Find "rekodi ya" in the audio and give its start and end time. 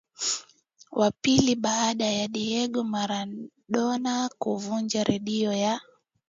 5.03-5.81